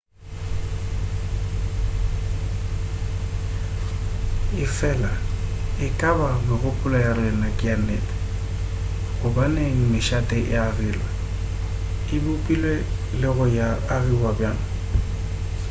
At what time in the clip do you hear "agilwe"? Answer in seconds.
10.67-11.09